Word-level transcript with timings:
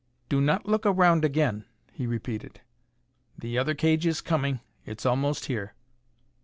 "Do 0.29 0.41
not 0.41 0.65
look 0.65 0.87
around 0.87 1.23
again," 1.23 1.63
he 1.93 2.07
repeated. 2.07 2.61
"The 3.37 3.59
other 3.59 3.75
cage 3.75 4.07
is 4.07 4.19
coming; 4.19 4.59
it's 4.83 5.05
almost 5.05 5.45
here." 5.45 5.75